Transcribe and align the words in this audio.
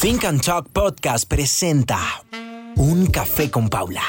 Think 0.00 0.24
and 0.26 0.40
Talk 0.40 0.68
Podcast 0.68 1.28
presenta 1.28 1.98
Un 2.76 3.06
Café 3.06 3.50
con 3.50 3.68
Paula. 3.68 4.04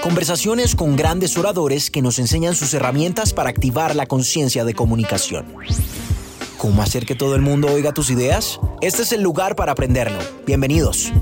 Conversaciones 0.00 0.76
con 0.76 0.94
grandes 0.94 1.36
oradores 1.36 1.90
que 1.90 2.00
nos 2.00 2.20
enseñan 2.20 2.54
sus 2.54 2.72
herramientas 2.74 3.32
para 3.32 3.50
activar 3.50 3.96
la 3.96 4.06
conciencia 4.06 4.64
de 4.64 4.74
comunicación. 4.74 5.46
¿Cómo 6.58 6.80
hacer 6.80 7.06
que 7.06 7.16
todo 7.16 7.34
el 7.34 7.42
mundo 7.42 7.66
oiga 7.72 7.92
tus 7.92 8.10
ideas? 8.10 8.60
Este 8.82 9.02
es 9.02 9.10
el 9.10 9.22
lugar 9.22 9.56
para 9.56 9.72
aprenderlo. 9.72 10.20
Bienvenidos. 10.46 11.12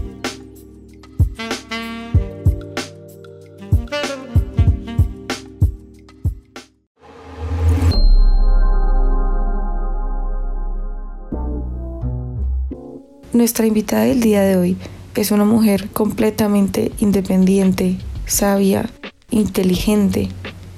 Nuestra 13.40 13.64
invitada 13.64 14.02
del 14.02 14.20
día 14.20 14.42
de 14.42 14.58
hoy 14.58 14.76
es 15.14 15.30
una 15.30 15.46
mujer 15.46 15.88
completamente 15.94 16.92
independiente, 16.98 17.96
sabia, 18.26 18.90
inteligente 19.30 20.28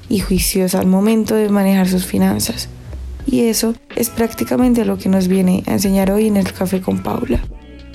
y 0.09 0.21
juiciosa 0.21 0.79
al 0.79 0.87
momento 0.87 1.35
de 1.35 1.49
manejar 1.49 1.89
sus 1.89 2.07
finanzas. 2.07 2.69
Y 3.27 3.47
eso 3.47 3.75
es 3.97 4.11
prácticamente 4.11 4.85
lo 4.85 4.97
que 4.97 5.09
nos 5.09 5.27
viene 5.27 5.65
a 5.67 5.73
enseñar 5.73 6.13
hoy 6.13 6.29
en 6.29 6.37
el 6.37 6.53
café 6.53 6.81
con 6.81 7.03
Paula. 7.03 7.43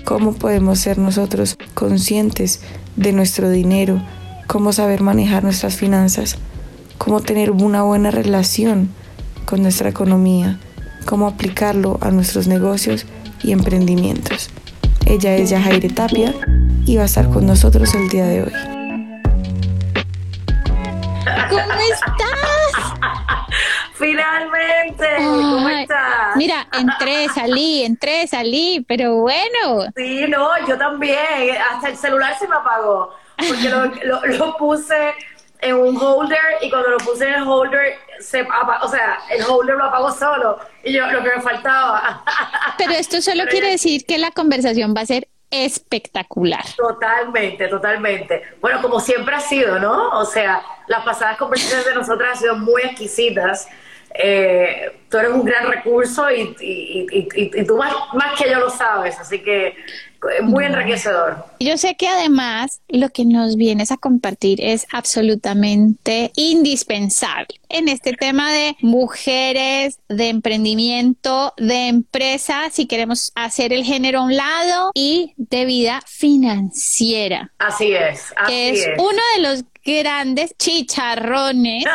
Cómo 0.03 0.33
podemos 0.33 0.79
ser 0.79 0.97
nosotros 0.97 1.57
conscientes 1.73 2.59
de 2.97 3.13
nuestro 3.13 3.49
dinero, 3.49 4.01
cómo 4.47 4.73
saber 4.73 4.99
manejar 4.99 5.45
nuestras 5.45 5.77
finanzas, 5.77 6.35
cómo 6.97 7.21
tener 7.21 7.51
una 7.51 7.83
buena 7.83 8.11
relación 8.11 8.89
con 9.45 9.61
nuestra 9.61 9.87
economía, 9.87 10.59
cómo 11.05 11.25
aplicarlo 11.25 11.99
a 12.01 12.11
nuestros 12.11 12.47
negocios 12.47 13.05
y 13.41 13.53
emprendimientos. 13.53 14.49
Ella 15.09 15.35
es 15.35 15.51
Yajaire 15.51 15.87
Tapia 15.87 16.33
y 16.85 16.97
va 16.97 17.03
a 17.03 17.05
estar 17.05 17.29
con 17.29 17.47
nosotros 17.47 17.95
el 17.95 18.09
día 18.09 18.25
de 18.25 18.43
hoy. 18.43 18.53
¿Cómo 21.49 21.61
estás? 21.61 22.99
Finalmente, 23.93 25.07
¿cómo 25.17 25.69
estás? 25.69 26.35
Mira, 26.35 26.67
entré, 26.73 27.29
salí, 27.29 27.85
entré, 27.85 28.27
salí, 28.27 28.83
pero 28.85 29.21
bueno. 29.21 29.89
Sí, 29.95 30.25
no, 30.27 30.49
yo 30.67 30.77
también. 30.77 31.55
Hasta 31.71 31.87
el 31.87 31.95
celular 31.95 32.37
se 32.37 32.45
me 32.49 32.55
apagó. 32.55 33.15
Porque 33.37 33.69
lo, 33.69 33.85
lo, 33.85 34.25
lo 34.25 34.57
puse 34.57 35.13
en 35.61 35.75
un 35.75 35.97
holder 35.97 36.39
y 36.61 36.69
cuando 36.69 36.89
lo 36.89 36.97
puse 36.97 37.27
en 37.27 37.35
el 37.35 37.47
holder, 37.47 37.95
se, 38.19 38.41
o 38.41 38.87
sea, 38.87 39.19
el 39.29 39.43
holder 39.43 39.75
lo 39.75 39.85
apagó 39.85 40.11
solo 40.11 40.59
y 40.83 40.93
yo 40.93 41.07
lo 41.07 41.23
que 41.23 41.35
me 41.35 41.41
faltaba. 41.41 42.23
Pero 42.77 42.91
esto 42.91 43.21
solo 43.21 43.45
quiere 43.49 43.71
decir 43.71 44.05
que 44.05 44.17
la 44.17 44.31
conversación 44.31 44.93
va 44.95 45.01
a 45.01 45.05
ser 45.05 45.27
espectacular. 45.49 46.63
Totalmente, 46.75 47.67
totalmente. 47.67 48.43
Bueno, 48.59 48.81
como 48.81 48.99
siempre 48.99 49.35
ha 49.35 49.39
sido, 49.39 49.79
¿no? 49.79 50.09
O 50.09 50.25
sea, 50.25 50.61
las 50.87 51.03
pasadas 51.03 51.37
conversaciones 51.37 51.85
de 51.85 51.95
nosotras 51.95 52.31
han 52.31 52.37
sido 52.37 52.55
muy 52.57 52.81
exquisitas. 52.81 53.67
Eh, 54.13 54.99
tú 55.09 55.17
eres 55.17 55.31
un 55.31 55.45
gran 55.45 55.67
recurso 55.67 56.29
y, 56.31 56.55
y, 56.59 57.07
y, 57.11 57.61
y 57.61 57.65
tú 57.65 57.77
más, 57.77 57.93
más 58.13 58.39
que 58.39 58.49
yo 58.49 58.59
lo 58.59 58.69
sabes, 58.69 59.19
así 59.19 59.43
que 59.43 59.75
muy 60.43 60.65
enriquecedor. 60.65 61.45
Yo 61.59 61.77
sé 61.77 61.95
que 61.95 62.07
además 62.07 62.81
lo 62.87 63.09
que 63.09 63.25
nos 63.25 63.55
vienes 63.55 63.91
a 63.91 63.97
compartir 63.97 64.59
es 64.61 64.87
absolutamente 64.91 66.31
indispensable 66.35 67.59
en 67.69 67.87
este 67.89 68.13
tema 68.13 68.51
de 68.51 68.77
mujeres, 68.81 69.99
de 70.07 70.29
emprendimiento, 70.29 71.53
de 71.57 71.87
empresa, 71.87 72.69
si 72.71 72.87
queremos 72.87 73.31
hacer 73.35 73.73
el 73.73 73.83
género 73.83 74.19
a 74.19 74.23
un 74.23 74.35
lado 74.35 74.91
y 74.93 75.33
de 75.37 75.65
vida 75.65 76.01
financiera. 76.05 77.51
Así 77.59 77.93
es. 77.93 78.33
Así 78.37 78.51
que 78.51 78.69
es, 78.69 78.87
uno 78.97 79.21
de 79.35 79.41
los 79.41 79.63
grandes 79.83 80.55
chicharrones 80.57 81.85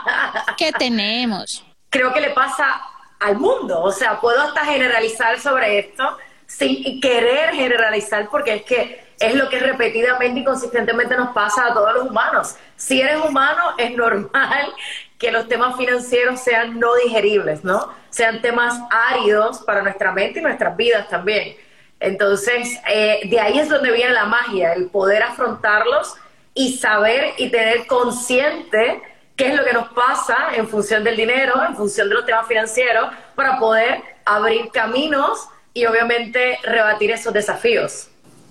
que 0.56 0.72
tenemos. 0.72 1.64
Creo 1.90 2.12
que 2.12 2.20
le 2.20 2.30
pasa 2.30 2.82
al 3.20 3.36
mundo, 3.38 3.82
o 3.82 3.90
sea, 3.90 4.20
puedo 4.20 4.40
hasta 4.40 4.64
generalizar 4.64 5.40
sobre 5.40 5.78
esto 5.80 6.04
sin 6.48 7.00
querer 7.00 7.54
generalizar, 7.54 8.28
porque 8.30 8.54
es 8.54 8.62
que 8.62 9.08
es 9.20 9.34
lo 9.34 9.48
que 9.48 9.60
repetidamente 9.60 10.40
y 10.40 10.44
consistentemente 10.44 11.16
nos 11.16 11.30
pasa 11.30 11.66
a 11.66 11.74
todos 11.74 11.94
los 11.94 12.08
humanos. 12.08 12.56
Si 12.76 13.00
eres 13.00 13.18
humano, 13.24 13.62
es 13.76 13.94
normal 13.96 14.74
que 15.18 15.30
los 15.30 15.46
temas 15.46 15.76
financieros 15.76 16.40
sean 16.40 16.80
no 16.80 16.94
digeribles, 16.96 17.64
¿no? 17.64 17.92
Sean 18.10 18.40
temas 18.40 18.80
áridos 18.90 19.58
para 19.60 19.82
nuestra 19.82 20.12
mente 20.12 20.40
y 20.40 20.42
nuestras 20.42 20.76
vidas 20.76 21.08
también. 21.08 21.56
Entonces, 22.00 22.78
eh, 22.88 23.20
de 23.24 23.40
ahí 23.40 23.58
es 23.58 23.68
donde 23.68 23.90
viene 23.90 24.12
la 24.12 24.24
magia, 24.24 24.72
el 24.72 24.88
poder 24.88 25.22
afrontarlos 25.22 26.14
y 26.54 26.78
saber 26.78 27.34
y 27.36 27.50
tener 27.50 27.86
consciente 27.86 29.02
qué 29.36 29.48
es 29.48 29.54
lo 29.54 29.64
que 29.64 29.72
nos 29.72 29.88
pasa 29.88 30.50
en 30.54 30.68
función 30.68 31.04
del 31.04 31.16
dinero, 31.16 31.54
en 31.68 31.76
función 31.76 32.08
de 32.08 32.14
los 32.14 32.24
temas 32.24 32.46
financieros, 32.46 33.10
para 33.34 33.58
poder 33.58 34.00
abrir 34.24 34.70
caminos 34.70 35.48
y 35.78 35.86
obviamente 35.86 36.58
rebatir 36.64 37.12
esos 37.12 37.32
desafíos. 37.32 38.08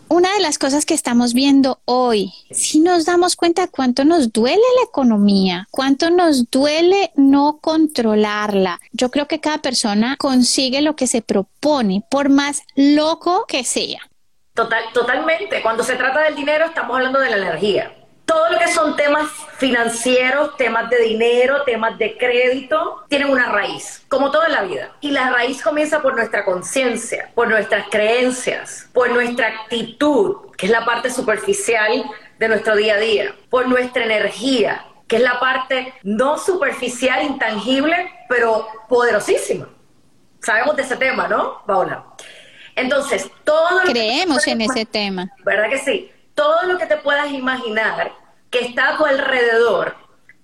Una 0.09 0.33
de 0.33 0.39
las 0.39 0.57
cosas 0.57 0.85
que 0.85 0.93
estamos 0.93 1.33
viendo 1.33 1.81
hoy, 1.83 2.31
si 2.49 2.79
nos 2.79 3.03
damos 3.03 3.35
cuenta 3.35 3.67
cuánto 3.67 4.05
nos 4.05 4.31
duele 4.31 4.61
la 4.77 4.83
economía, 4.87 5.67
cuánto 5.69 6.09
nos 6.09 6.49
duele 6.49 7.11
no 7.17 7.59
controlarla. 7.61 8.79
Yo 8.93 9.11
creo 9.11 9.27
que 9.27 9.41
cada 9.41 9.57
persona 9.57 10.15
consigue 10.17 10.81
lo 10.81 10.95
que 10.95 11.07
se 11.07 11.21
propone, 11.21 12.05
por 12.09 12.29
más 12.29 12.63
loco 12.75 13.43
que 13.49 13.65
sea. 13.65 13.99
Total, 14.53 14.85
totalmente. 14.93 15.61
Cuando 15.61 15.83
se 15.83 15.97
trata 15.97 16.21
del 16.21 16.35
dinero, 16.35 16.67
estamos 16.67 16.95
hablando 16.95 17.19
de 17.19 17.29
la 17.29 17.37
energía 17.37 17.93
todo 18.27 18.49
lo 18.49 18.59
que 18.59 18.67
son 18.67 18.95
temas 18.97 19.31
financieros, 19.57 20.57
temas 20.57 20.89
de 20.89 20.99
dinero, 20.99 21.63
temas 21.63 21.97
de 21.97 22.17
crédito, 22.17 23.05
tienen 23.07 23.29
una 23.29 23.49
raíz, 23.49 24.05
como 24.09 24.29
todo 24.31 24.45
en 24.45 24.51
la 24.51 24.63
vida. 24.63 24.91
Y 24.99 25.11
la 25.11 25.31
raíz 25.31 25.63
comienza 25.63 26.01
por 26.01 26.13
nuestra 26.13 26.43
conciencia, 26.43 27.31
por 27.33 27.47
nuestras 27.47 27.87
creencias, 27.89 28.89
por 28.93 29.09
nuestra 29.11 29.47
actitud, 29.47 30.51
que 30.57 30.65
es 30.65 30.71
la 30.71 30.83
parte 30.83 31.09
superficial 31.09 32.03
de 32.37 32.47
nuestro 32.49 32.75
día 32.75 32.95
a 32.95 32.97
día, 32.97 33.33
por 33.49 33.67
nuestra 33.69 34.03
energía, 34.03 34.85
que 35.07 35.15
es 35.15 35.21
la 35.21 35.39
parte 35.39 35.93
no 36.03 36.37
superficial, 36.37 37.23
intangible, 37.23 38.11
pero 38.27 38.67
poderosísima. 38.89 39.69
Sabemos 40.41 40.75
de 40.75 40.83
ese 40.83 40.97
tema, 40.97 41.29
¿no, 41.29 41.63
Paula? 41.65 42.03
Entonces, 42.75 43.31
todo... 43.45 43.79
Creemos 43.85 44.45
en 44.47 44.61
ese 44.61 44.85
tema. 44.85 45.29
¿Verdad 45.45 45.69
que 45.69 45.79
sí? 45.79 46.11
Todo 46.37 46.63
lo 46.67 46.77
que 46.77 46.85
te 46.85 46.97
puedas 46.97 47.31
imaginar 47.31 48.13
que 48.51 48.59
está 48.59 48.89
a 48.89 48.97
tu 48.97 49.05
alrededor, 49.05 49.95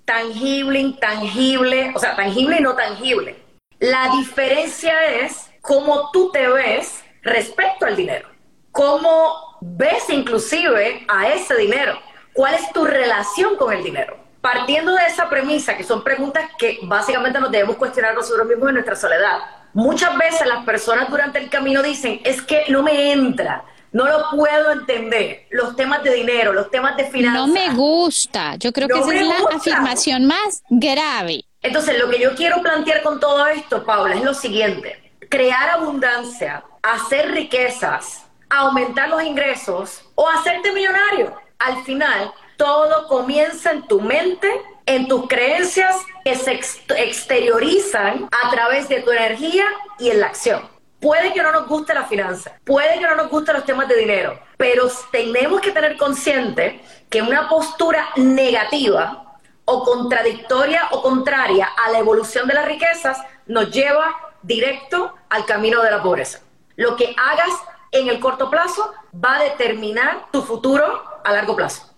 tangible, 0.06 0.80
intangible, 0.80 1.94
o 1.96 2.00
sea, 2.00 2.16
tangible 2.16 2.58
y 2.58 2.64
no 2.64 2.76
tangible. 2.76 3.40
La 3.78 4.10
diferencia 4.18 5.06
es 5.06 5.52
cómo 5.62 6.10
tú 6.12 6.32
te 6.32 6.48
ves 6.48 7.04
respecto 7.22 7.86
al 7.86 7.96
dinero, 7.96 8.28
cómo 8.72 9.60
ves 9.62 10.10
inclusive 10.10 11.06
a 11.08 11.30
ese 11.30 11.56
dinero, 11.58 12.00
cuál 12.34 12.56
es 12.56 12.74
tu 12.74 12.86
relación 12.86 13.56
con 13.56 13.72
el 13.72 13.84
dinero. 13.84 14.18
Partiendo 14.42 14.96
de 14.96 15.06
esa 15.06 15.30
premisa, 15.30 15.78
que 15.78 15.84
son 15.84 16.04
preguntas 16.04 16.50
que 16.58 16.80
básicamente 16.84 17.40
nos 17.40 17.52
debemos 17.52 17.78
cuestionar 17.78 18.16
nosotros 18.16 18.48
mismos 18.48 18.70
en 18.70 18.74
nuestra 18.74 18.96
soledad. 18.96 19.40
Muchas 19.74 20.18
veces 20.18 20.48
las 20.48 20.66
personas 20.66 21.10
durante 21.10 21.38
el 21.38 21.50
camino 21.50 21.84
dicen, 21.84 22.20
es 22.24 22.42
que 22.42 22.66
no 22.70 22.82
me 22.82 23.14
entra, 23.14 23.64
no 23.94 24.06
lo 24.06 24.30
puedo 24.32 24.72
entender. 24.72 25.46
Los 25.52 25.76
temas 25.76 26.04
de 26.04 26.14
dinero, 26.14 26.52
los 26.52 26.70
temas 26.70 26.98
de 26.98 27.06
finanzas. 27.06 27.48
No 27.48 27.54
me 27.54 27.74
gusta. 27.74 28.56
Yo 28.56 28.74
creo 28.74 28.88
que 28.88 29.00
esa 29.00 29.14
es 29.14 29.28
la 29.28 29.56
afirmación 29.56 30.26
más 30.26 30.64
grave. 30.70 31.46
Entonces, 31.62 31.98
lo 31.98 32.10
que 32.10 32.20
yo 32.20 32.36
quiero 32.36 32.62
plantear 32.62 33.04
con 33.04 33.20
todo 33.20 33.48
esto, 33.48 33.86
Paula, 33.86 34.16
es 34.16 34.24
lo 34.24 34.34
siguiente. 34.34 35.12
Crear 35.30 35.70
abundancia, 35.70 36.64
hacer 36.82 37.32
riquezas, 37.32 38.26
aumentar 38.50 39.10
los 39.10 39.24
ingresos 39.24 40.04
o 40.16 40.28
hacerte 40.28 40.74
millonario. 40.74 41.36
Al 41.60 41.84
final, 41.84 42.34
todo 42.58 43.08
comienza 43.08 43.72
en 43.72 43.88
tu 43.88 44.02
mente, 44.02 44.50
en 44.86 45.08
tus 45.08 45.28
creencias 45.28 45.96
que 46.26 46.36
se 46.36 46.60
exteriorizan 46.98 48.28
a 48.44 48.50
través 48.50 48.90
de 48.90 49.02
tu 49.02 49.12
energía 49.12 49.66
y 50.00 50.10
en 50.10 50.20
la 50.20 50.28
acción. 50.28 50.74
Puede 51.04 51.34
que 51.34 51.44
no 51.44 51.52
nos 51.52 51.68
guste 51.68 51.94
la 51.94 52.06
finanza, 52.06 52.54
puede 52.64 52.98
que 52.98 53.06
no 53.06 53.16
nos 53.16 53.30
gusten 53.30 53.56
los 53.56 53.66
temas 53.66 53.90
de 53.90 53.98
dinero, 53.98 54.40
pero 54.56 54.90
tenemos 55.12 55.60
que 55.60 55.74
tener 55.74 55.98
consciente 55.98 56.82
que 57.10 57.22
una 57.22 57.50
postura 57.50 58.08
negativa 58.16 59.38
o 59.66 59.84
contradictoria 59.84 60.88
o 60.92 61.02
contraria 61.02 61.68
a 61.86 61.92
la 61.92 62.00
evolución 62.00 62.48
de 62.48 62.54
las 62.54 62.66
riquezas 62.66 63.18
nos 63.48 63.70
lleva 63.70 64.16
directo 64.44 65.14
al 65.30 65.46
camino 65.46 65.82
de 65.82 65.92
la 65.92 66.02
pobreza. 66.02 66.40
Lo 66.78 66.96
que 66.96 67.14
hagas 67.18 67.54
en 67.92 68.08
el 68.08 68.22
corto 68.22 68.50
plazo 68.50 68.94
va 69.14 69.36
a 69.36 69.44
determinar 69.44 70.28
tu 70.32 70.42
futuro 70.42 71.04
a 71.22 71.34
largo 71.34 71.54
plazo. 71.54 71.94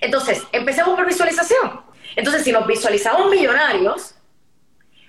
Entonces, 0.00 0.40
empecemos 0.52 0.94
por 0.94 1.04
visualización. 1.04 1.80
Entonces, 2.14 2.44
si 2.44 2.52
nos 2.52 2.64
visualizamos 2.64 3.28
millonarios, 3.28 4.14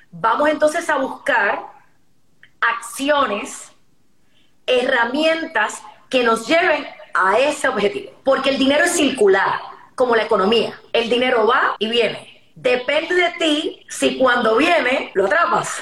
vamos 0.10 0.50
entonces 0.50 0.89
a 0.89 0.98
buscar 0.98 1.76
acciones, 2.98 3.72
herramientas 4.66 5.84
que 6.10 6.24
nos 6.24 6.48
lleven 6.48 6.86
a 7.14 7.38
ese 7.38 7.68
objetivo. 7.68 8.12
Porque 8.24 8.50
el 8.50 8.58
dinero 8.58 8.86
es 8.86 8.92
circular, 8.92 9.60
como 9.94 10.16
la 10.16 10.24
economía. 10.24 10.80
El 10.94 11.08
dinero 11.08 11.46
va 11.46 11.76
y 11.78 11.90
viene. 11.90 12.52
Depende 12.56 13.14
de 13.14 13.32
ti 13.38 13.86
si 13.88 14.18
cuando 14.18 14.58
viene 14.58 15.12
lo 15.14 15.26
atrapas. 15.26 15.80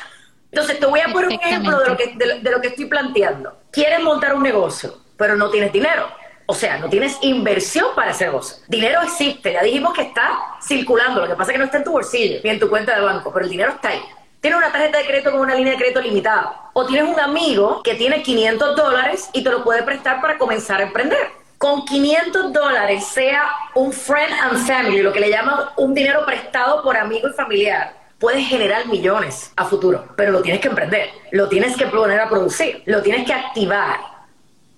Entonces 0.52 0.78
te 0.78 0.86
voy 0.86 1.00
a 1.00 1.08
poner 1.08 1.28
un 1.28 1.34
ejemplo 1.34 1.80
de 1.80 1.90
lo, 1.90 1.98
que, 1.98 2.16
de 2.18 2.52
lo 2.52 2.60
que 2.60 2.68
estoy 2.68 2.86
planteando. 2.86 3.58
Quieres 3.72 4.02
montar 4.02 4.36
un 4.36 4.44
negocio, 4.44 4.98
pero 5.18 5.38
no 5.38 5.50
tienes 5.50 5.72
dinero. 5.72 6.08
O 6.48 6.54
sea, 6.54 6.78
no 6.80 6.90
tienes 6.90 7.18
inversión 7.22 7.96
para 7.96 8.12
ese 8.12 8.26
negocio. 8.26 8.58
Dinero 8.68 9.02
existe, 9.02 9.54
ya 9.54 9.64
dijimos 9.64 9.94
que 9.94 10.02
está 10.02 10.58
circulando, 10.62 11.22
lo 11.22 11.28
que 11.28 11.36
pasa 11.36 11.52
es 11.52 11.54
que 11.54 11.60
no 11.60 11.66
está 11.66 11.78
en 11.78 11.84
tu 11.86 11.92
bolsillo 11.92 12.42
ni 12.44 12.50
en 12.50 12.60
tu 12.60 12.70
cuenta 12.70 12.94
de 12.94 13.02
banco, 13.02 13.32
pero 13.34 13.46
el 13.46 13.52
dinero 13.52 13.72
está 13.72 13.90
ahí. 13.90 14.02
Tienes 14.46 14.60
una 14.60 14.72
tarjeta 14.72 15.00
de 15.00 15.08
crédito 15.08 15.32
con 15.32 15.40
una 15.40 15.56
línea 15.56 15.74
de 15.74 15.80
crédito 15.80 16.00
limitada. 16.00 16.70
O 16.74 16.86
tienes 16.86 17.12
un 17.12 17.20
amigo 17.20 17.82
que 17.82 17.96
tiene 17.96 18.22
500 18.22 18.76
dólares 18.76 19.28
y 19.34 19.44
te 19.44 19.50
lo 19.50 19.64
puede 19.64 19.82
prestar 19.82 20.22
para 20.22 20.38
comenzar 20.38 20.82
a 20.82 20.84
emprender. 20.84 21.32
Con 21.58 21.84
500 21.84 22.54
dólares, 22.54 23.08
sea 23.08 23.50
un 23.74 23.92
friend 23.92 24.32
and 24.40 24.68
family, 24.68 25.02
lo 25.02 25.12
que 25.12 25.20
le 25.20 25.32
llaman 25.32 25.62
un 25.78 25.96
dinero 25.96 26.28
prestado 26.28 26.84
por 26.84 26.96
amigo 26.96 27.28
y 27.28 27.34
familiar, 27.34 27.96
puedes 28.20 28.48
generar 28.48 28.86
millones 28.86 29.52
a 29.56 29.66
futuro, 29.66 30.10
pero 30.16 30.32
lo 30.32 30.44
tienes 30.44 30.62
que 30.62 30.68
emprender, 30.68 31.10
lo 31.32 31.50
tienes 31.50 31.76
que 31.76 31.88
poner 31.88 32.20
a 32.20 32.30
producir, 32.30 32.84
lo 32.86 33.02
tienes 33.02 33.26
que 33.26 33.34
activar 33.34 34.15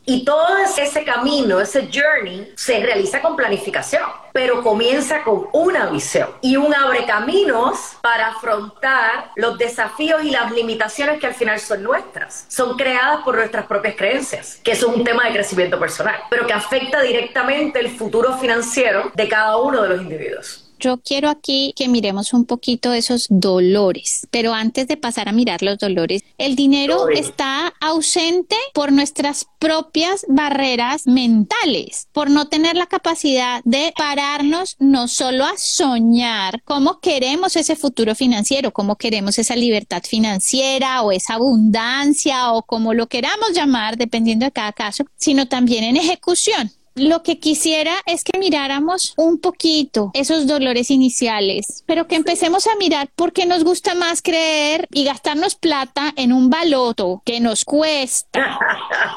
y 0.09 0.23
todo 0.23 0.57
ese 0.57 1.03
camino, 1.03 1.59
ese 1.59 1.89
journey, 1.93 2.53
se 2.55 2.79
realiza 2.79 3.21
con 3.21 3.35
planificación, 3.35 4.03
pero 4.31 4.63
comienza 4.63 5.21
con 5.21 5.49
una 5.51 5.87
visión 5.87 6.29
y 6.39 6.55
un 6.55 6.73
abre 6.73 7.05
caminos 7.05 7.97
para 8.01 8.29
afrontar 8.29 9.31
los 9.35 9.57
desafíos 9.57 10.23
y 10.23 10.31
las 10.31 10.49
limitaciones 10.53 11.19
que 11.19 11.27
al 11.27 11.33
final 11.35 11.59
son 11.59 11.83
nuestras. 11.83 12.45
Son 12.47 12.77
creadas 12.77 13.21
por 13.25 13.35
nuestras 13.35 13.65
propias 13.65 13.95
creencias, 13.97 14.61
que 14.63 14.71
es 14.71 14.81
un 14.81 15.03
tema 15.03 15.25
de 15.25 15.33
crecimiento 15.33 15.77
personal, 15.77 16.15
pero 16.29 16.47
que 16.47 16.53
afecta 16.53 17.01
directamente 17.01 17.81
el 17.81 17.89
futuro 17.89 18.37
financiero 18.37 19.11
de 19.13 19.27
cada 19.27 19.57
uno 19.57 19.81
de 19.81 19.89
los 19.89 20.01
individuos. 20.01 20.66
Yo 20.79 20.99
quiero 20.99 21.29
aquí 21.29 21.73
que 21.75 21.87
miremos 21.87 22.33
un 22.33 22.45
poquito 22.45 22.93
esos 22.93 23.27
dolores, 23.29 24.27
pero 24.31 24.53
antes 24.53 24.87
de 24.87 24.97
pasar 24.97 25.27
a 25.27 25.31
mirar 25.31 25.63
los 25.63 25.77
dolores, 25.77 26.23
el 26.37 26.55
dinero 26.55 27.09
está 27.09 27.73
ausente 27.81 28.55
por 28.73 28.91
nuestras 28.91 29.47
propias 29.59 30.25
barreras 30.27 31.07
mentales, 31.07 32.07
por 32.11 32.29
no 32.29 32.47
tener 32.47 32.75
la 32.75 32.85
capacidad 32.85 33.61
de 33.63 33.93
pararnos 33.97 34.75
no 34.79 35.07
solo 35.07 35.45
a 35.45 35.57
soñar 35.57 36.61
cómo 36.63 36.99
queremos 36.99 37.55
ese 37.55 37.75
futuro 37.75 38.15
financiero, 38.15 38.71
cómo 38.71 38.95
queremos 38.95 39.39
esa 39.39 39.55
libertad 39.55 40.03
financiera 40.03 41.01
o 41.01 41.11
esa 41.11 41.35
abundancia 41.35 42.51
o 42.53 42.61
como 42.61 42.93
lo 42.93 43.07
queramos 43.07 43.53
llamar, 43.53 43.97
dependiendo 43.97 44.45
de 44.45 44.51
cada 44.51 44.73
caso, 44.73 45.05
sino 45.15 45.47
también 45.47 45.83
en 45.83 45.97
ejecución. 45.97 46.71
Lo 46.97 47.21
que 47.21 47.39
quisiera 47.39 47.93
es 48.07 48.23
que 48.23 48.39
miráramos 48.39 49.13
un 49.17 49.39
poquito 49.39 50.09
esos 50.15 50.47
dolores 50.47 50.89
iniciales, 50.89 51.83
pero 51.85 52.07
que 52.07 52.15
empecemos 52.15 52.65
a 52.65 52.75
mirar 52.75 53.09
por 53.15 53.33
qué 53.33 53.45
nos 53.45 53.63
gusta 53.63 53.93
más 53.93 54.23
creer 54.23 54.87
y 54.91 55.03
gastarnos 55.03 55.53
plata 55.53 56.11
en 56.15 56.33
un 56.33 56.49
baloto 56.49 57.21
que 57.23 57.39
nos 57.39 57.65
cuesta 57.65 58.59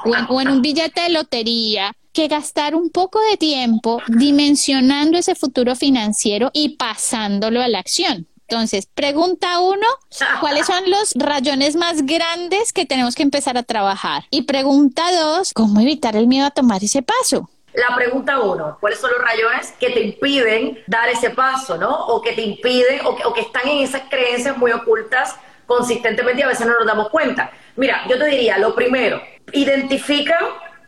o 0.05 0.41
en, 0.41 0.49
un 0.49 0.61
billete 0.61 1.00
de 1.00 1.09
lotería 1.09 1.94
que 2.12 2.29
gastar 2.29 2.75
un 2.75 2.91
poco 2.91 3.19
de 3.31 3.38
tiempo 3.38 4.03
dimensionando 4.09 5.17
ese 5.17 5.35
futuro 5.35 5.75
financiero 5.75 6.50
y 6.53 6.76
pasándolo 6.76 7.62
a 7.62 7.69
la 7.69 7.79
acción. 7.79 8.26
Entonces, 8.50 8.88
pregunta 8.93 9.61
uno, 9.61 9.87
¿cuáles 10.41 10.67
son 10.67 10.83
los 10.91 11.12
rayones 11.15 11.76
más 11.76 12.05
grandes 12.05 12.73
que 12.73 12.85
tenemos 12.85 13.15
que 13.15 13.23
empezar 13.23 13.56
a 13.56 13.62
trabajar? 13.62 14.25
Y 14.31 14.43
pregunta 14.43 15.05
dos, 15.19 15.53
¿cómo 15.55 15.81
evitar 15.81 16.17
el 16.17 16.26
miedo 16.26 16.47
a 16.47 16.50
tomar 16.50 16.83
ese 16.83 17.00
paso? 17.00 17.49
La 17.88 17.97
pregunta 17.97 18.41
uno, 18.41 18.77
¿cuáles 18.79 19.00
son 19.00 19.11
los 19.11 19.23
rayones 19.23 19.73
que 19.81 19.88
te 19.88 20.00
impiden 20.00 20.82
dar 20.87 21.09
ese 21.09 21.31
paso, 21.31 21.79
¿no? 21.79 21.88
O 22.09 22.21
que 22.21 22.32
te 22.32 22.43
impiden, 22.43 23.00
o 23.06 23.32
que, 23.32 23.41
están 23.41 23.67
en 23.67 23.79
esas 23.79 24.03
creencias 24.11 24.56
muy 24.59 24.71
ocultas 24.71 25.37
consistentemente 25.65 26.41
y 26.41 26.44
a 26.44 26.49
veces 26.49 26.67
no 26.67 26.75
nos 26.75 26.87
damos 26.87 27.09
cuenta. 27.09 27.50
Mira, 27.77 28.03
yo 28.06 28.19
te 28.19 28.27
diría, 28.27 28.59
lo 28.59 28.75
primero, 28.75 29.23
identifica 29.53 30.38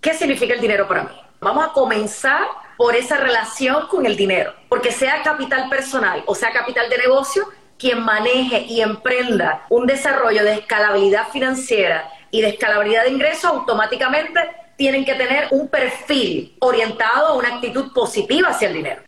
qué 0.03 0.13
significa 0.13 0.53
el 0.53 0.61
dinero 0.61 0.87
para 0.87 1.05
mí. 1.05 1.11
Vamos 1.41 1.65
a 1.65 1.73
comenzar 1.73 2.47
por 2.77 2.95
esa 2.95 3.17
relación 3.17 3.87
con 3.87 4.05
el 4.05 4.15
dinero, 4.15 4.53
porque 4.69 4.93
sea 4.93 5.23
capital 5.23 5.71
personal 5.71 6.23
o 6.27 6.35
sea 6.35 6.53
capital 6.53 6.91
de 6.91 6.99
negocio, 6.99 7.49
quien 7.79 8.03
maneje 8.03 8.67
y 8.69 8.83
emprenda 8.83 9.65
un 9.71 9.87
desarrollo 9.87 10.45
de 10.45 10.55
escalabilidad 10.55 11.29
financiera 11.31 12.11
y 12.31 12.43
de 12.43 12.51
escalabilidad 12.51 13.05
de 13.05 13.11
ingresos, 13.11 13.45
automáticamente 13.45 14.41
tienen 14.83 15.05
que 15.05 15.15
tener 15.15 15.47
un 15.53 15.69
perfil 15.69 16.57
orientado 16.59 17.29
a 17.29 17.33
una 17.35 17.55
actitud 17.55 17.93
positiva 17.93 18.49
hacia 18.49 18.67
el 18.67 18.75
dinero. 18.75 19.03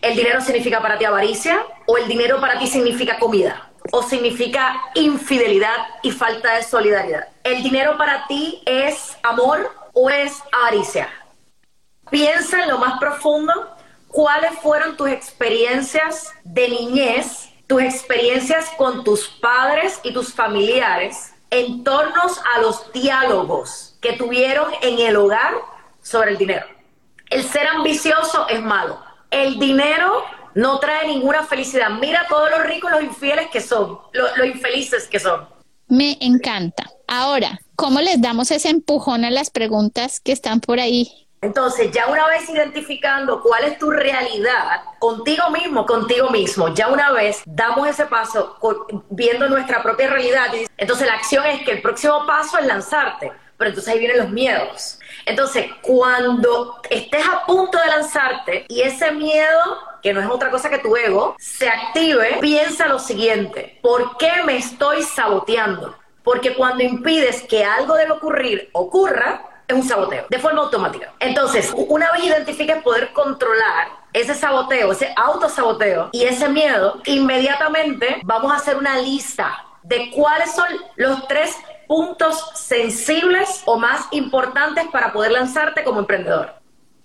¿El 0.00 0.16
dinero 0.16 0.40
significa 0.40 0.82
para 0.82 0.98
ti 0.98 1.04
avaricia 1.04 1.64
o 1.86 1.96
el 1.96 2.08
dinero 2.08 2.40
para 2.40 2.58
ti 2.58 2.66
significa 2.66 3.20
comida? 3.20 3.70
¿O 3.92 4.02
significa 4.02 4.82
infidelidad 4.96 5.76
y 6.02 6.10
falta 6.10 6.56
de 6.56 6.64
solidaridad? 6.64 7.28
¿El 7.44 7.62
dinero 7.62 7.96
para 7.96 8.26
ti 8.26 8.62
es 8.66 9.16
amor 9.22 9.70
o 9.92 10.10
es 10.10 10.42
avaricia? 10.50 11.08
Piensa 12.10 12.64
en 12.64 12.70
lo 12.70 12.78
más 12.78 12.98
profundo 12.98 13.76
cuáles 14.08 14.58
fueron 14.58 14.96
tus 14.96 15.08
experiencias 15.08 16.32
de 16.42 16.68
niñez, 16.68 17.48
tus 17.68 17.80
experiencias 17.80 18.70
con 18.76 19.04
tus 19.04 19.28
padres 19.28 20.00
y 20.02 20.12
tus 20.12 20.34
familiares 20.34 21.32
en 21.52 21.84
torno 21.84 22.22
a 22.54 22.60
los 22.60 22.90
diálogos 22.92 23.94
que 24.00 24.14
tuvieron 24.14 24.72
en 24.80 24.98
el 24.98 25.16
hogar 25.16 25.52
sobre 26.00 26.32
el 26.32 26.38
dinero. 26.38 26.66
El 27.28 27.44
ser 27.44 27.66
ambicioso 27.68 28.48
es 28.48 28.60
malo. 28.60 28.98
El 29.30 29.58
dinero 29.58 30.24
no 30.54 30.78
trae 30.78 31.06
ninguna 31.06 31.44
felicidad. 31.44 31.90
Mira 31.90 32.26
todos 32.28 32.50
los 32.50 32.64
ricos, 32.64 32.90
los 32.90 33.02
infieles 33.02 33.50
que 33.50 33.60
son, 33.60 33.98
los, 34.12 34.46
infelices 34.46 35.06
que 35.08 35.20
son. 35.20 35.46
Me 35.88 36.16
encanta. 36.20 36.90
Ahora, 37.06 37.60
¿cómo 37.76 38.00
les 38.00 38.20
damos 38.20 38.50
ese 38.50 38.70
empujón 38.70 39.26
a 39.26 39.30
las 39.30 39.50
preguntas 39.50 40.20
que 40.20 40.32
están 40.32 40.60
por 40.60 40.80
ahí? 40.80 41.21
Entonces, 41.42 41.90
ya 41.90 42.06
una 42.06 42.26
vez 42.28 42.48
identificando 42.48 43.42
cuál 43.42 43.64
es 43.64 43.78
tu 43.78 43.90
realidad 43.90 44.80
contigo 44.98 45.50
mismo, 45.50 45.84
contigo 45.84 46.30
mismo, 46.30 46.68
ya 46.68 46.88
una 46.88 47.10
vez 47.10 47.42
damos 47.44 47.88
ese 47.88 48.06
paso 48.06 48.56
viendo 49.10 49.48
nuestra 49.48 49.82
propia 49.82 50.08
realidad. 50.08 50.48
Entonces, 50.76 51.06
la 51.06 51.14
acción 51.14 51.44
es 51.46 51.64
que 51.64 51.72
el 51.72 51.82
próximo 51.82 52.24
paso 52.26 52.58
es 52.58 52.66
lanzarte 52.66 53.32
pero 53.62 53.70
entonces 53.70 53.94
ahí 53.94 54.00
vienen 54.00 54.18
los 54.18 54.30
miedos. 54.30 54.98
Entonces, 55.24 55.66
cuando 55.82 56.80
estés 56.90 57.24
a 57.28 57.46
punto 57.46 57.78
de 57.78 57.86
lanzarte 57.86 58.64
y 58.66 58.80
ese 58.80 59.12
miedo, 59.12 59.78
que 60.02 60.12
no 60.12 60.20
es 60.20 60.26
otra 60.26 60.50
cosa 60.50 60.68
que 60.68 60.78
tu 60.78 60.96
ego, 60.96 61.36
se 61.38 61.68
active, 61.68 62.38
piensa 62.40 62.88
lo 62.88 62.98
siguiente, 62.98 63.78
¿por 63.80 64.16
qué 64.16 64.42
me 64.44 64.56
estoy 64.56 65.04
saboteando? 65.04 65.96
Porque 66.24 66.54
cuando 66.54 66.82
impides 66.82 67.42
que 67.42 67.64
algo 67.64 67.94
debe 67.94 68.10
ocurrir 68.10 68.68
ocurra, 68.72 69.44
es 69.72 69.82
un 69.82 69.88
saboteo, 69.88 70.26
de 70.28 70.38
forma 70.38 70.62
automática. 70.62 71.12
Entonces, 71.20 71.72
una 71.74 72.10
vez 72.12 72.24
identifiques 72.24 72.82
poder 72.82 73.12
controlar 73.12 73.88
ese 74.12 74.34
saboteo, 74.34 74.92
ese 74.92 75.12
autosaboteo 75.16 76.10
y 76.12 76.24
ese 76.24 76.48
miedo, 76.48 77.00
inmediatamente 77.06 78.20
vamos 78.24 78.52
a 78.52 78.56
hacer 78.56 78.76
una 78.76 78.98
lista 78.98 79.64
de 79.82 80.10
cuáles 80.10 80.52
son 80.52 80.68
los 80.96 81.26
tres 81.26 81.56
puntos 81.88 82.50
sensibles 82.54 83.62
o 83.64 83.78
más 83.78 84.06
importantes 84.12 84.86
para 84.92 85.12
poder 85.12 85.32
lanzarte 85.32 85.82
como 85.82 86.00
emprendedor. 86.00 86.54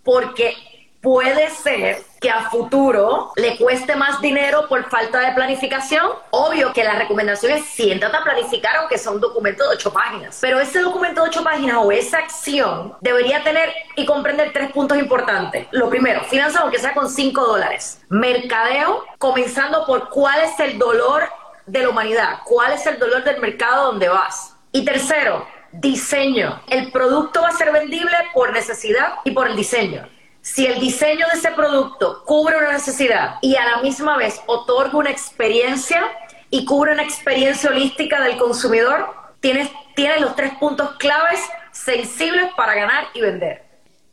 Porque 0.04 0.54
puede 1.02 1.50
ser 1.50 2.04
que 2.20 2.30
a 2.30 2.50
futuro 2.50 3.32
le 3.36 3.58
cueste 3.58 3.96
más 3.96 4.20
dinero 4.22 4.68
por 4.68 4.90
falta 4.90 5.20
de 5.20 5.34
planificación. 5.34 6.06
Obvio 6.32 6.74
que 6.74 6.84
la 6.84 6.94
recomendación 6.94 7.52
es 7.52 7.66
siéntate 7.66 8.16
a 8.16 8.24
planificar 8.24 8.76
aunque 8.78 8.98
sea 8.98 9.12
un 9.12 9.22
documento 9.22 9.64
de 9.64 9.76
ocho 9.76 9.92
páginas. 9.92 10.40
Pero 10.42 10.60
ese 10.60 10.80
documento 10.80 11.22
de 11.24 11.30
ocho 11.30 11.44
páginas 11.44 11.78
o 11.80 11.92
esa 11.92 12.18
acción 12.20 12.96
debería 13.02 13.44
tener 13.44 13.72
y 13.96 14.06
comprender 14.06 14.52
tres 14.54 14.72
puntos 14.72 14.98
importantes. 14.98 15.68
Lo 15.72 15.90
primero, 15.90 16.24
finanzas 16.26 16.62
aunque 16.62 16.80
sea 16.80 16.94
con 16.94 17.10
cinco 17.10 17.46
dólares. 17.46 18.02
Mercadeo, 18.10 19.04
comenzando 19.18 19.86
por 19.86 20.10
cuál 20.10 20.42
es 20.42 20.60
el 20.60 20.78
dolor 20.78 21.24
de 21.66 21.84
la 21.84 21.90
humanidad, 21.90 22.40
cuál 22.46 22.74
es 22.74 22.86
el 22.86 22.98
dolor 22.98 23.24
del 23.24 23.40
mercado 23.42 23.88
donde 23.88 24.10
vas. 24.10 24.56
Y 24.72 24.86
tercero, 24.86 25.46
diseño. 25.72 26.62
El 26.70 26.92
producto 26.92 27.42
va 27.42 27.50
a 27.50 27.52
ser 27.52 27.72
vendible 27.72 28.16
por 28.34 28.54
necesidad 28.54 29.16
y 29.24 29.32
por 29.32 29.48
el 29.48 29.56
diseño. 29.56 30.08
Si 30.54 30.66
el 30.66 30.80
diseño 30.80 31.28
de 31.32 31.38
ese 31.38 31.52
producto 31.52 32.24
cubre 32.26 32.58
una 32.58 32.72
necesidad 32.72 33.36
y 33.42 33.58
a 33.58 33.66
la 33.66 33.82
misma 33.82 34.18
vez 34.18 34.42
otorga 34.48 34.98
una 34.98 35.12
experiencia 35.12 36.02
y 36.50 36.64
cubre 36.64 36.94
una 36.94 37.04
experiencia 37.04 37.70
holística 37.70 38.22
del 38.24 38.38
consumidor, 38.38 39.14
tienes, 39.42 39.70
tienes 39.96 40.22
los 40.22 40.38
tres 40.38 40.54
puntos 40.58 40.96
claves 41.00 41.42
sensibles 41.74 42.46
para 42.56 42.76
ganar 42.76 43.08
y 43.14 43.22
vender. 43.22 43.66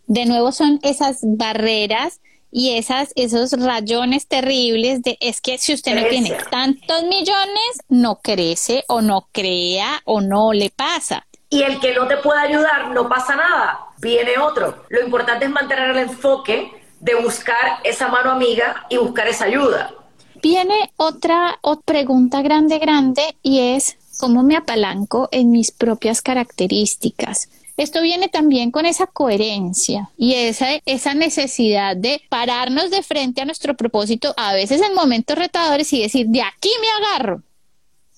De 0.09 0.27
nuevo 0.27 0.51
son 0.51 0.81
esas 0.83 1.21
barreras 1.23 2.21
y 2.51 2.77
esas, 2.77 3.13
esos 3.15 3.53
rayones 3.53 4.27
terribles 4.27 5.03
de 5.03 5.17
es 5.21 5.41
que 5.41 5.57
si 5.57 5.73
usted 5.73 5.95
no 5.95 6.09
tiene 6.09 6.37
tantos 6.51 7.05
millones, 7.05 7.81
no 7.89 8.21
crece 8.21 8.85
o 8.89 9.01
no 9.03 9.29
crea 9.31 10.03
o 10.05 10.21
no 10.21 10.53
le 10.53 10.71
pasa. 10.71 11.27
Y 11.55 11.63
el 11.63 11.79
que 11.79 11.95
no 11.95 12.09
te 12.09 12.17
pueda 12.17 12.43
ayudar, 12.43 12.91
no 12.91 13.09
pasa 13.09 13.37
nada, 13.37 13.87
viene 13.99 14.39
otro. 14.39 14.87
Lo 14.89 15.01
importante 15.05 15.45
es 15.45 15.53
mantener 15.53 15.91
el 15.91 15.99
enfoque 15.99 16.73
de 16.99 17.15
buscar 17.15 17.79
esa 17.85 18.09
mano 18.09 18.33
amiga 18.33 18.87
y 18.91 18.97
buscar 18.97 19.29
esa 19.29 19.45
ayuda. 19.45 19.95
Viene 20.43 20.91
otra, 20.97 21.61
pregunta 21.85 22.43
grande, 22.43 22.81
grande, 22.81 23.37
y 23.41 23.61
es, 23.77 23.97
¿cómo 24.19 24.43
me 24.43 24.57
apalanco 24.57 25.29
en 25.31 25.53
mis 25.53 25.71
propias 25.71 26.23
características? 26.23 27.49
Esto 27.77 28.03
viene 28.03 28.29
también 28.29 28.73
con 28.73 28.85
esa 28.85 29.07
coherencia 29.07 30.11
y 30.17 30.35
esa, 30.35 30.67
esa 30.87 31.15
necesidad 31.15 31.97
de 31.97 32.21
pararnos 32.31 32.91
de 32.91 33.05
frente 33.05 33.43
a 33.43 33.45
nuestro 33.45 33.77
propósito, 33.77 34.35
a 34.37 34.55
veces 34.55 34.83
en 34.83 34.93
momentos 34.93 35.39
retadores, 35.39 35.93
y 35.93 36.03
decir, 36.03 36.27
de 36.27 36.43
aquí 36.43 36.71
me 36.81 37.07
agarro. 37.07 37.43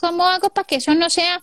¿Cómo 0.01 0.25
hago 0.25 0.49
para 0.49 0.67
que 0.67 0.77
eso 0.77 0.95
no 0.95 1.11
sea 1.11 1.43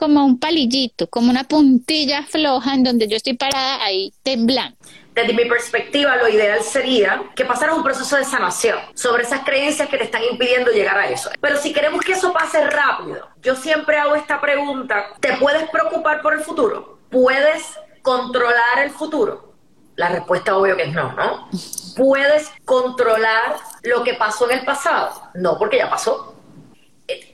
como 0.00 0.24
un 0.24 0.40
palillito, 0.40 1.06
como 1.08 1.30
una 1.30 1.44
puntilla 1.44 2.22
floja 2.22 2.72
en 2.72 2.82
donde 2.82 3.06
yo 3.06 3.16
estoy 3.16 3.36
parada 3.36 3.84
ahí 3.84 4.12
temblando? 4.22 4.76
Desde 5.14 5.34
mi 5.34 5.44
perspectiva, 5.44 6.16
lo 6.16 6.28
ideal 6.28 6.62
sería 6.62 7.22
que 7.36 7.44
pasara 7.44 7.74
un 7.74 7.82
proceso 7.82 8.16
de 8.16 8.24
sanación 8.24 8.78
sobre 8.94 9.24
esas 9.24 9.40
creencias 9.44 9.88
que 9.88 9.98
te 9.98 10.04
están 10.04 10.22
impidiendo 10.24 10.70
llegar 10.70 10.96
a 10.96 11.10
eso. 11.10 11.30
Pero 11.38 11.58
si 11.58 11.74
queremos 11.74 12.00
que 12.00 12.12
eso 12.12 12.32
pase 12.32 12.64
rápido, 12.70 13.28
yo 13.42 13.54
siempre 13.54 13.98
hago 13.98 14.14
esta 14.14 14.40
pregunta, 14.40 15.04
¿te 15.20 15.36
puedes 15.36 15.68
preocupar 15.68 16.22
por 16.22 16.32
el 16.32 16.40
futuro? 16.40 16.98
¿Puedes 17.10 17.62
controlar 18.00 18.78
el 18.82 18.90
futuro? 18.90 19.52
La 19.96 20.08
respuesta 20.08 20.56
obvio 20.56 20.76
que 20.76 20.84
es 20.84 20.92
no, 20.94 21.12
¿no? 21.12 21.48
¿Puedes 21.94 22.50
controlar 22.64 23.56
lo 23.82 24.02
que 24.02 24.14
pasó 24.14 24.50
en 24.50 24.60
el 24.60 24.64
pasado? 24.64 25.28
No, 25.34 25.58
porque 25.58 25.76
ya 25.76 25.90
pasó. 25.90 26.36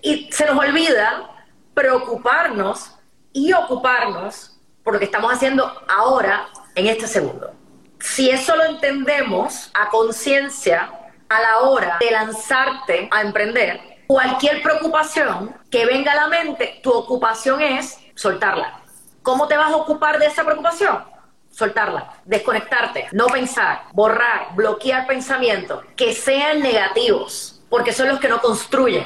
Y 0.03 0.33
se 0.33 0.47
nos 0.47 0.59
olvida 0.59 1.36
preocuparnos 1.77 2.93
y 3.35 3.53
ocuparnos 3.53 4.59
por 4.83 4.95
lo 4.95 4.99
que 4.99 5.05
estamos 5.05 5.31
haciendo 5.31 5.71
ahora, 5.89 6.49
en 6.75 6.87
este 6.87 7.07
segundo. 7.07 7.53
Si 8.01 8.31
eso 8.31 8.57
lo 8.57 8.65
entendemos 8.65 9.71
a 9.75 9.91
conciencia 9.91 10.91
a 11.29 11.41
la 11.41 11.59
hora 11.59 11.99
de 12.01 12.11
lanzarte 12.11 13.09
a 13.13 13.21
emprender, 13.21 13.81
cualquier 14.07 14.63
preocupación 14.63 15.55
que 15.71 15.85
venga 15.85 16.13
a 16.13 16.17
la 16.17 16.29
mente, 16.29 16.81
tu 16.83 16.93
ocupación 16.93 17.61
es 17.61 17.99
soltarla 18.15 18.81
¿Cómo 19.27 19.49
te 19.49 19.57
vas 19.57 19.73
a 19.73 19.77
ocupar 19.77 20.21
de 20.21 20.27
esa 20.27 20.45
preocupación? 20.45 21.03
Soltarla, 21.51 22.13
desconectarte, 22.25 23.09
no 23.11 23.27
pensar, 23.27 23.83
borrar, 23.93 24.55
bloquear 24.55 25.09
pensamientos 25.09 25.85
que 25.97 26.15
sean 26.15 26.61
negativos, 26.61 27.61
porque 27.69 27.93
son 27.93 28.07
los 28.07 28.21
que 28.21 28.29
no 28.29 28.41
construyen. 28.41 29.05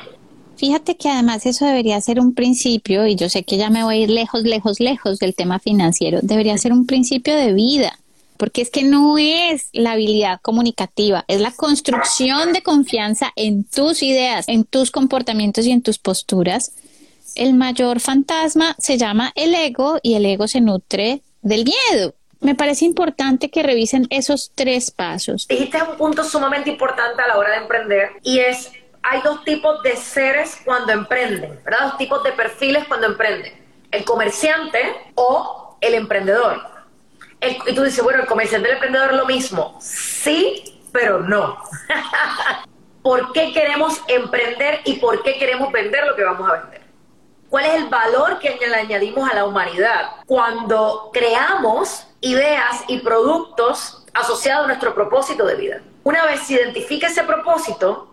Fíjate 0.61 0.99
que 0.99 1.09
además 1.09 1.47
eso 1.47 1.64
debería 1.64 1.99
ser 2.02 2.21
un 2.21 2.35
principio, 2.35 3.07
y 3.07 3.17
yo 3.17 3.31
sé 3.31 3.45
que 3.45 3.57
ya 3.57 3.71
me 3.71 3.83
voy 3.83 3.95
a 3.95 3.99
ir 4.02 4.11
lejos, 4.11 4.43
lejos, 4.43 4.79
lejos 4.79 5.19
del 5.19 5.35
tema 5.35 5.59
financiero, 5.59 6.19
debería 6.23 6.59
ser 6.59 6.75
un 6.75 6.85
principio 6.85 7.35
de 7.35 7.55
vida, 7.55 7.99
porque 8.37 8.61
es 8.61 8.69
que 8.69 8.83
no 8.83 9.17
es 9.17 9.71
la 9.73 9.93
habilidad 9.93 10.38
comunicativa, 10.43 11.25
es 11.29 11.40
la 11.40 11.50
construcción 11.50 12.52
de 12.52 12.61
confianza 12.61 13.33
en 13.37 13.64
tus 13.64 14.02
ideas, 14.02 14.47
en 14.49 14.64
tus 14.64 14.90
comportamientos 14.90 15.64
y 15.64 15.71
en 15.71 15.81
tus 15.81 15.99
posturas 15.99 16.73
el 17.37 17.55
mayor 17.55 18.00
fantasma 18.00 18.75
se 18.79 18.99
llama 18.99 19.33
el 19.37 19.55
ego 19.55 19.99
y 20.02 20.14
el 20.14 20.26
ego 20.26 20.47
se 20.47 20.61
nutre 20.61 21.23
del 21.40 21.64
miedo. 21.64 22.12
Me 22.40 22.55
parece 22.55 22.85
importante 22.85 23.50
que 23.50 23.62
revisen 23.62 24.07
esos 24.11 24.52
tres 24.55 24.90
pasos. 24.90 25.47
Dijiste 25.49 25.83
un 25.83 25.97
punto 25.97 26.23
sumamente 26.23 26.71
importante 26.71 27.23
a 27.23 27.29
la 27.29 27.38
hora 27.38 27.50
de 27.52 27.57
emprender 27.59 28.11
y 28.23 28.40
es, 28.40 28.73
hay 29.02 29.23
dos 29.23 29.45
tipos 29.45 29.83
de 29.83 29.97
seres 29.97 30.61
cuando 30.64 30.92
emprenden, 30.92 31.61
¿verdad? 31.64 31.88
Dos 31.88 31.99
tipos 31.99 32.23
de 32.23 32.33
perfiles 32.33 32.87
cuando 32.87 33.07
emprenden. 33.07 33.52
El 33.90 34.04
comerciante 34.04 35.12
o 35.14 35.76
el 35.80 35.95
emprendedor. 35.95 36.62
y 37.40 37.75
tú 37.75 37.83
dices, 37.83 38.04
bueno, 38.04 38.21
el 38.21 38.26
comerciante 38.26 38.69
y 38.69 38.71
el 38.71 38.76
emprendedor 38.76 39.14
lo 39.14 39.26
mismo. 39.26 39.78
Sí, 39.80 40.83
pero 40.92 41.21
no. 41.21 41.59
¿Por 43.02 43.33
qué 43.33 43.52
queremos 43.52 44.00
emprender 44.09 44.80
y 44.85 44.95
por 44.95 45.23
qué 45.23 45.38
queremos 45.38 45.73
vender 45.73 46.07
lo 46.07 46.14
que 46.14 46.25
vamos 46.25 46.49
a 46.49 46.52
vender? 46.52 46.80
cuál 47.50 47.66
es 47.66 47.75
el 47.75 47.88
valor 47.88 48.38
que 48.38 48.57
le 48.57 48.76
añadimos 48.76 49.28
a 49.28 49.35
la 49.35 49.45
humanidad 49.45 50.12
cuando 50.26 51.11
creamos 51.12 52.07
ideas 52.21 52.85
y 52.87 52.99
productos 52.99 54.07
asociados 54.14 54.64
a 54.64 54.66
nuestro 54.69 54.95
propósito 54.95 55.45
de 55.45 55.57
vida. 55.57 55.83
Una 56.04 56.25
vez 56.25 56.42
se 56.42 56.54
identifica 56.54 57.09
ese 57.09 57.25
propósito, 57.25 58.10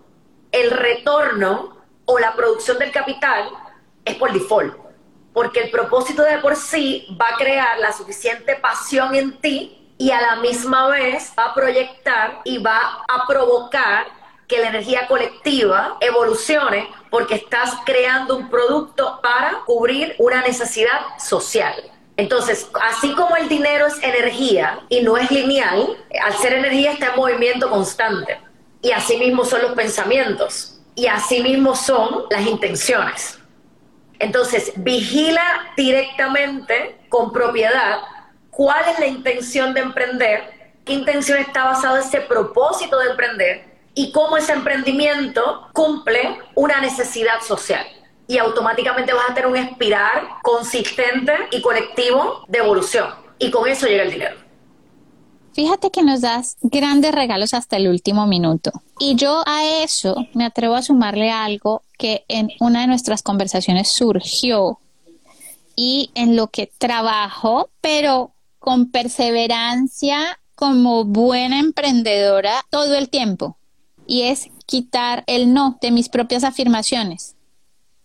el 0.61 0.71
retorno 0.71 1.77
o 2.05 2.19
la 2.19 2.35
producción 2.35 2.79
del 2.79 2.91
capital 2.91 3.49
es 4.05 4.15
por 4.15 4.31
default, 4.33 4.75
porque 5.33 5.61
el 5.61 5.69
propósito 5.69 6.23
de 6.23 6.37
por 6.39 6.55
sí 6.55 7.15
va 7.19 7.27
a 7.33 7.37
crear 7.37 7.77
la 7.79 7.93
suficiente 7.93 8.55
pasión 8.55 9.13
en 9.15 9.39
ti 9.39 9.93
y 9.97 10.11
a 10.11 10.21
la 10.21 10.35
misma 10.37 10.87
vez 10.89 11.33
va 11.37 11.45
a 11.45 11.53
proyectar 11.53 12.41
y 12.43 12.57
va 12.59 13.03
a 13.07 13.27
provocar 13.27 14.07
que 14.47 14.59
la 14.59 14.69
energía 14.69 15.07
colectiva 15.07 15.97
evolucione 15.99 16.89
porque 17.09 17.35
estás 17.35 17.73
creando 17.85 18.37
un 18.37 18.49
producto 18.49 19.19
para 19.21 19.59
cubrir 19.65 20.15
una 20.19 20.41
necesidad 20.41 21.01
social. 21.19 21.75
Entonces, 22.15 22.69
así 22.81 23.13
como 23.13 23.35
el 23.35 23.47
dinero 23.47 23.85
es 23.85 24.01
energía 24.01 24.79
y 24.89 25.01
no 25.01 25.17
es 25.17 25.29
lineal, 25.29 25.97
al 26.23 26.33
ser 26.37 26.53
energía 26.53 26.93
está 26.93 27.07
en 27.07 27.15
movimiento 27.17 27.69
constante. 27.69 28.39
Y 28.81 28.91
así 28.91 29.17
mismo 29.17 29.43
son 29.43 29.61
los 29.61 29.73
pensamientos. 29.73 30.79
Y 30.95 31.07
así 31.07 31.41
mismo 31.41 31.75
son 31.75 32.25
las 32.29 32.45
intenciones. 32.45 33.39
Entonces, 34.19 34.73
vigila 34.77 35.71
directamente, 35.75 36.97
con 37.09 37.31
propiedad, 37.31 37.99
cuál 38.49 38.83
es 38.89 38.99
la 38.99 39.07
intención 39.07 39.73
de 39.73 39.81
emprender, 39.81 40.73
qué 40.83 40.93
intención 40.93 41.37
está 41.37 41.65
basado 41.65 41.97
ese 41.97 42.21
propósito 42.21 42.97
de 42.99 43.11
emprender 43.11 43.65
y 43.93 44.11
cómo 44.11 44.37
ese 44.37 44.53
emprendimiento 44.53 45.69
cumple 45.73 46.39
una 46.55 46.81
necesidad 46.81 47.41
social. 47.41 47.85
Y 48.27 48.39
automáticamente 48.39 49.13
vas 49.13 49.29
a 49.29 49.33
tener 49.33 49.47
un 49.47 49.55
espiral 49.55 50.27
consistente 50.41 51.33
y 51.51 51.61
colectivo 51.61 52.43
de 52.47 52.59
evolución. 52.59 53.09
Y 53.39 53.51
con 53.51 53.67
eso 53.67 53.87
llega 53.87 54.03
el 54.03 54.11
dinero. 54.11 54.46
Fíjate 55.57 55.89
que 55.89 56.03
nos 56.03 56.21
das 56.21 56.55
grandes 56.61 57.11
regalos 57.11 57.55
hasta 57.55 57.77
el 57.77 57.87
último 57.87 58.27
minuto. 58.27 58.71
Y 58.99 59.15
yo 59.15 59.41
a 59.47 59.65
eso 59.81 60.27
me 60.35 60.45
atrevo 60.45 60.75
a 60.75 60.83
sumarle 60.83 61.31
algo 61.31 61.81
que 61.97 62.23
en 62.27 62.51
una 62.59 62.81
de 62.81 62.87
nuestras 62.87 63.23
conversaciones 63.23 63.91
surgió 63.91 64.77
y 65.75 66.11
en 66.13 66.35
lo 66.35 66.49
que 66.49 66.71
trabajo, 66.77 67.71
pero 67.81 68.33
con 68.59 68.91
perseverancia 68.91 70.37
como 70.53 71.05
buena 71.05 71.57
emprendedora 71.57 72.63
todo 72.69 72.93
el 72.93 73.09
tiempo 73.09 73.57
y 74.05 74.21
es 74.23 74.49
quitar 74.67 75.23
el 75.25 75.55
no 75.55 75.79
de 75.81 75.89
mis 75.89 76.07
propias 76.07 76.43
afirmaciones. 76.43 77.33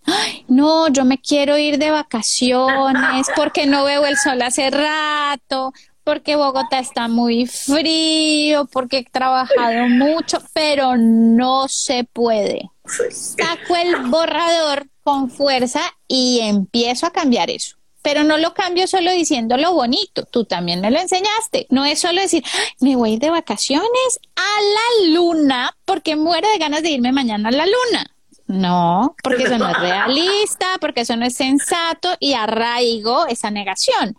Ay, 0.06 0.47
no, 0.49 0.88
yo 0.88 1.04
me 1.04 1.18
quiero 1.18 1.59
ir 1.59 1.76
de 1.76 1.90
vacaciones 1.90 3.26
porque 3.37 3.66
no 3.66 3.85
veo 3.85 4.06
el 4.06 4.16
sol 4.16 4.40
hace 4.40 4.71
rato, 4.71 5.75
porque 6.04 6.37
Bogotá 6.37 6.78
está 6.78 7.09
muy 7.09 7.47
frío, 7.47 8.66
porque 8.73 8.99
he 8.99 9.04
trabajado 9.04 9.88
mucho, 9.88 10.38
pero 10.52 10.97
no 10.97 11.68
se 11.68 12.04
puede. 12.04 12.71
Saco 13.11 13.76
el 13.76 13.97
borrador 14.11 14.88
con 15.02 15.30
fuerza 15.30 15.80
y 16.09 16.40
empiezo 16.42 17.06
a 17.06 17.12
cambiar 17.12 17.50
eso 17.50 17.76
pero 18.02 18.25
no 18.25 18.37
lo 18.37 18.52
cambio 18.52 18.87
solo 18.87 19.12
diciendo 19.12 19.56
lo 19.56 19.73
bonito, 19.73 20.25
tú 20.25 20.44
también 20.44 20.80
me 20.80 20.90
lo 20.90 20.99
enseñaste. 20.99 21.66
No 21.71 21.85
es 21.85 22.00
solo 22.00 22.21
decir, 22.21 22.44
me 22.80 22.97
voy 22.97 23.16
de 23.16 23.30
vacaciones 23.30 24.21
a 24.37 24.61
la 24.61 25.14
luna 25.14 25.76
porque 25.85 26.16
muero 26.16 26.49
de 26.50 26.59
ganas 26.59 26.82
de 26.82 26.90
irme 26.90 27.12
mañana 27.12 27.49
a 27.49 27.52
la 27.52 27.64
luna. 27.64 28.06
No, 28.49 29.14
porque 29.23 29.44
eso 29.44 29.56
no 29.56 29.71
es 29.71 29.78
realista, 29.78 30.66
porque 30.80 31.02
eso 31.02 31.16
no 31.16 31.25
es 31.25 31.35
sensato 31.35 32.11
y 32.18 32.35
arraigo 32.35 33.26
esa 33.26 33.50
negación. 33.50 34.16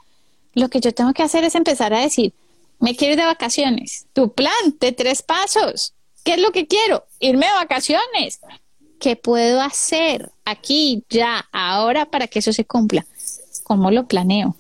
Lo 0.54 0.70
que 0.70 0.80
yo 0.80 0.94
tengo 0.94 1.14
que 1.14 1.24
hacer 1.24 1.44
es 1.44 1.56
empezar 1.56 1.94
a 1.94 2.02
decir, 2.02 2.34
me 2.80 2.96
quiero 2.96 3.14
ir 3.14 3.20
de 3.20 3.26
vacaciones. 3.26 4.06
Tu 4.14 4.32
plan 4.34 4.54
de 4.80 4.92
tres 4.92 5.22
pasos. 5.22 5.94
¿Qué 6.24 6.34
es 6.34 6.40
lo 6.40 6.52
que 6.52 6.68
quiero? 6.68 7.06
Irme 7.20 7.46
de 7.46 7.54
vacaciones. 7.54 8.40
¿Qué 9.00 9.16
puedo 9.16 9.62
hacer 9.62 10.32
aquí, 10.46 11.04
ya, 11.10 11.48
ahora 11.52 12.06
para 12.06 12.28
que 12.28 12.40
eso 12.40 12.54
se 12.54 12.66
cumpla? 12.66 13.06
cómo 13.64 13.92
lo 13.92 14.06
planeo. 14.06 14.56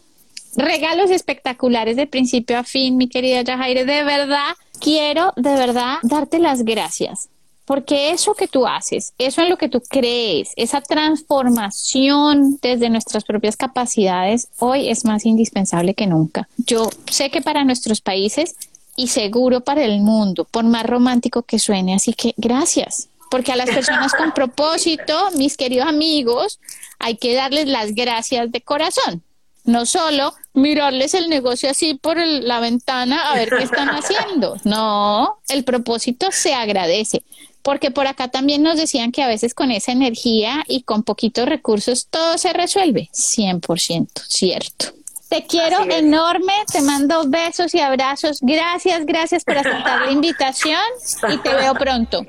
Regalos 0.56 1.12
espectaculares 1.12 1.96
de 1.96 2.08
principio 2.08 2.58
a 2.58 2.64
fin, 2.64 2.98
mi 2.98 3.08
querida 3.08 3.42
Yajaire. 3.42 3.86
De 3.86 4.04
verdad, 4.04 4.56
quiero 4.80 5.34
de 5.36 5.54
verdad 5.54 5.98
darte 6.04 6.40
las 6.40 6.64
gracias. 6.64 7.30
Porque 7.66 8.12
eso 8.12 8.34
que 8.34 8.48
tú 8.48 8.68
haces, 8.68 9.14
eso 9.18 9.42
en 9.42 9.50
lo 9.50 9.58
que 9.58 9.70
tú 9.70 9.82
crees, 9.88 10.52
esa 10.58 10.82
transformación 10.82 12.60
desde 12.62 12.90
nuestras 12.90 13.24
propias 13.24 13.56
capacidades, 13.56 14.50
hoy 14.60 14.90
es 14.90 15.06
más 15.06 15.26
indispensable 15.26 15.94
que 15.94 16.08
nunca. 16.08 16.50
Yo 16.58 16.90
sé 17.10 17.30
que 17.30 17.42
para 17.42 17.64
nuestros 17.64 18.02
países 18.02 18.56
y 18.96 19.08
seguro 19.08 19.62
para 19.62 19.84
el 19.84 20.02
mundo, 20.02 20.46
por 20.46 20.66
más 20.66 20.86
romántico 20.86 21.44
que 21.44 21.58
suene, 21.58 21.96
así 21.96 22.14
que 22.14 22.34
gracias, 22.38 23.10
porque 23.32 23.52
a 23.52 23.56
las 23.56 23.70
personas 23.70 24.14
con 24.14 24.32
propósito, 24.36 25.32
mis 25.38 25.58
queridos 25.58 25.88
amigos, 25.88 26.60
hay 27.00 27.18
que 27.18 27.34
darles 27.34 27.68
las 27.68 27.96
gracias 27.96 28.52
de 28.52 28.62
corazón. 28.62 29.24
No 29.66 29.86
solo 29.86 30.34
mirarles 30.54 31.14
el 31.14 31.30
negocio 31.30 31.70
así 31.70 31.94
por 31.94 32.18
la 32.18 32.60
ventana 32.60 33.32
a 33.32 33.36
ver 33.36 33.50
qué 33.50 33.64
están 33.64 33.90
haciendo. 33.90 34.58
No, 34.66 35.40
el 35.48 35.64
propósito 35.64 36.28
se 36.32 36.54
agradece. 36.54 37.24
Porque 37.64 37.92
por 37.92 38.08
acá 38.08 38.28
también 38.28 38.62
nos 38.62 38.78
decían 38.78 39.12
que 39.12 39.24
a 39.24 39.28
veces 39.28 39.54
con 39.54 39.72
esa 39.72 39.92
energía 39.92 40.64
y 40.68 40.84
con 40.84 41.04
poquitos 41.04 41.48
recursos 41.48 42.08
todo 42.08 42.38
se 42.38 42.54
resuelve. 42.54 43.10
100% 43.14 44.10
cierto. 44.28 44.88
Te 45.30 45.48
quiero 45.48 45.84
enorme, 45.90 46.54
te 46.72 46.82
mando 46.82 47.28
besos 47.28 47.74
y 47.74 47.80
abrazos. 47.80 48.38
Gracias, 48.42 49.06
gracias 49.06 49.44
por 49.44 49.58
aceptar 49.58 50.02
la 50.02 50.12
invitación 50.20 50.80
y 51.28 51.38
te 51.38 51.56
veo 51.56 51.74
pronto. 51.74 52.24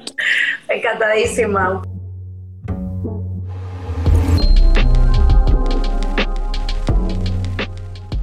Encantadísima. 0.69 1.83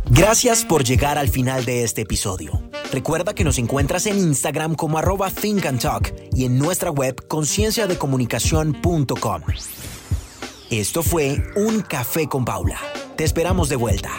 Gracias 0.09 0.65
por 0.65 0.83
llegar 0.83 1.17
al 1.17 1.29
final 1.29 1.63
de 1.65 1.83
este 1.83 2.01
episodio. 2.01 2.70
Recuerda 2.91 3.33
que 3.33 3.45
nos 3.45 3.57
encuentras 3.57 4.05
en 4.05 4.17
Instagram 4.17 4.75
como 4.75 4.97
arroba 4.97 5.29
Think 5.29 5.65
and 5.65 5.79
Talk 5.79 6.13
y 6.33 6.43
en 6.45 6.59
nuestra 6.59 6.91
web 6.91 7.25
concienciadecomunicación.com. 7.27 9.41
Esto 10.69 11.03
fue 11.03 11.41
Un 11.55 11.81
Café 11.81 12.27
con 12.27 12.43
Paula. 12.45 12.77
Te 13.15 13.23
esperamos 13.23 13.69
de 13.69 13.77
vuelta. 13.77 14.11